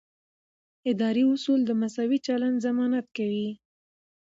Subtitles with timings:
[0.91, 3.49] اداري اصول د مساوي چلند ضمانت کوي.